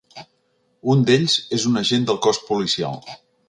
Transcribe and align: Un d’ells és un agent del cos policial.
Un 0.93 1.03
d’ells 1.11 1.37
és 1.59 1.67
un 1.73 1.79
agent 1.85 2.09
del 2.11 2.21
cos 2.27 2.43
policial. 2.51 3.01